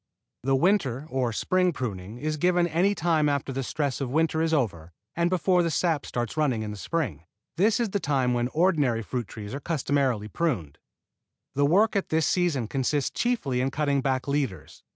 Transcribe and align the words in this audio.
The 0.41 0.55
winter 0.55 1.05
or 1.11 1.31
spring 1.31 1.73
pruning 1.73 2.17
is 2.17 2.37
given 2.37 2.65
any 2.65 2.95
time 2.95 3.29
after 3.29 3.53
the 3.53 3.61
stress 3.61 4.01
of 4.01 4.09
winter 4.09 4.41
is 4.41 4.51
over 4.51 4.93
and 5.15 5.29
before 5.29 5.61
the 5.61 5.69
sap 5.69 6.07
starts 6.07 6.35
running 6.35 6.63
in 6.63 6.71
the 6.71 6.75
spring. 6.77 7.25
This 7.55 7.79
is 7.79 7.91
the 7.91 7.99
time 7.99 8.33
when 8.33 8.45
the 8.45 8.51
ordinary 8.53 9.03
fruit 9.03 9.27
trees 9.27 9.53
are 9.53 9.59
customarily 9.59 10.27
pruned. 10.27 10.79
The 11.53 11.67
work 11.67 11.95
at 11.95 12.09
this 12.09 12.25
season 12.25 12.67
consists 12.67 13.11
chiefly 13.11 13.61
in 13.61 13.69
cutting 13.69 14.01
back 14.01 14.27
leaders. 14.27 14.81